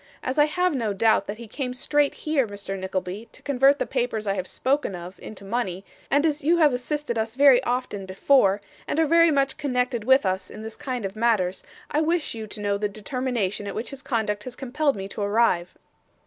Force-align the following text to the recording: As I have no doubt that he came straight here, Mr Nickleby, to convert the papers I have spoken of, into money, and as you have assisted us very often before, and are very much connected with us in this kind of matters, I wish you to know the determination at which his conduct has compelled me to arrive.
As 0.23 0.39
I 0.39 0.45
have 0.45 0.73
no 0.73 0.93
doubt 0.93 1.27
that 1.27 1.37
he 1.37 1.47
came 1.47 1.75
straight 1.75 2.15
here, 2.15 2.47
Mr 2.47 2.75
Nickleby, 2.75 3.29
to 3.33 3.43
convert 3.43 3.77
the 3.77 3.85
papers 3.85 4.25
I 4.25 4.33
have 4.33 4.47
spoken 4.47 4.95
of, 4.95 5.19
into 5.19 5.45
money, 5.45 5.85
and 6.09 6.25
as 6.25 6.43
you 6.43 6.57
have 6.57 6.73
assisted 6.73 7.19
us 7.19 7.35
very 7.35 7.61
often 7.65 8.07
before, 8.07 8.61
and 8.87 8.99
are 8.99 9.05
very 9.05 9.29
much 9.29 9.57
connected 9.57 10.03
with 10.03 10.25
us 10.25 10.49
in 10.49 10.63
this 10.63 10.75
kind 10.75 11.05
of 11.05 11.15
matters, 11.15 11.63
I 11.91 12.01
wish 12.01 12.33
you 12.33 12.47
to 12.47 12.61
know 12.61 12.79
the 12.79 12.89
determination 12.89 13.67
at 13.67 13.75
which 13.75 13.91
his 13.91 14.01
conduct 14.01 14.43
has 14.45 14.55
compelled 14.55 14.95
me 14.95 15.07
to 15.09 15.21
arrive. 15.21 15.75